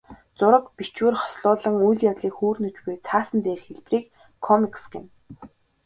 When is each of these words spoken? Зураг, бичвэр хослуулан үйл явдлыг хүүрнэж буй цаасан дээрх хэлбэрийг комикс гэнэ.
Зураг, 0.37 0.65
бичвэр 0.77 1.15
хослуулан 1.21 1.75
үйл 1.87 1.99
явдлыг 2.09 2.35
хүүрнэж 2.37 2.75
буй 2.83 2.95
цаасан 3.07 3.39
дээрх 3.45 3.65
хэлбэрийг 3.67 4.05
комикс 4.45 4.83
гэнэ. 4.91 5.09